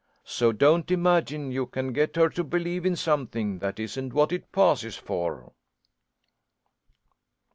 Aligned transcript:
So 0.25 0.51
don't 0.51 0.89
imagine 0.89 1.51
you 1.51 1.67
can 1.67 1.93
get 1.93 2.15
her 2.15 2.27
to 2.29 2.43
believe 2.43 2.87
in 2.87 2.95
something 2.95 3.59
that 3.59 3.77
isn't 3.79 4.13
what 4.15 4.31
it 4.31 4.51
passes 4.51 4.97
for." 4.97 5.53